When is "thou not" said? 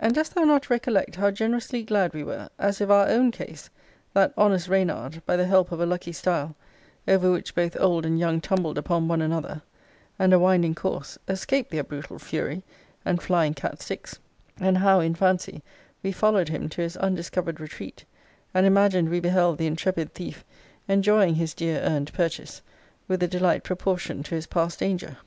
0.34-0.68